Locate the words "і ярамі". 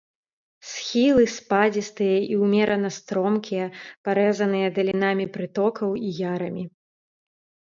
6.09-6.63